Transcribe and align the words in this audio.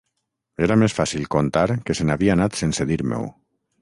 Era 0.67 0.77
més 0.83 0.95
fàcil 0.99 1.27
contar 1.37 1.65
que 1.91 1.99
se 1.99 2.07
n'havia 2.09 2.39
anat 2.39 2.59
sense 2.63 2.89
dir-m'ho. 2.93 3.21